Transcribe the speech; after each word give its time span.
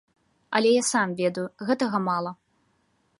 Але 0.59 0.71
я 0.79 0.83
сам 0.91 1.13
ведаю, 1.19 1.45
гэтага 1.69 1.97
мала. 2.09 2.31